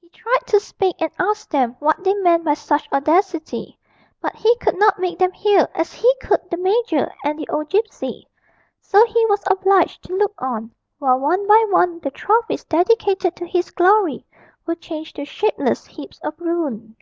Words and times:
He 0.00 0.08
tried 0.08 0.46
to 0.46 0.60
speak 0.60 0.96
and 1.02 1.10
ask 1.18 1.50
them 1.50 1.76
what 1.78 2.02
they 2.02 2.14
meant 2.14 2.42
by 2.42 2.54
such 2.54 2.88
audacity, 2.90 3.78
but 4.18 4.34
he 4.34 4.56
could 4.56 4.78
not 4.78 4.98
make 4.98 5.18
them 5.18 5.32
hear 5.32 5.68
as 5.74 5.92
he 5.92 6.10
could 6.22 6.40
the 6.48 6.56
major 6.56 7.12
and 7.22 7.38
the 7.38 7.46
old 7.50 7.68
gipsy; 7.68 8.26
so 8.80 9.04
he 9.04 9.26
was 9.26 9.42
obliged 9.46 10.04
to 10.04 10.16
look 10.16 10.32
on 10.40 10.74
while 10.98 11.18
one 11.20 11.46
by 11.46 11.66
one 11.68 11.98
the 12.00 12.10
trophies 12.10 12.64
dedicated 12.64 13.36
to 13.36 13.46
his 13.46 13.70
glory 13.70 14.24
were 14.64 14.74
changed 14.74 15.16
to 15.16 15.26
shapeless 15.26 15.84
heaps 15.84 16.18
of 16.20 16.32
ruin. 16.40 16.96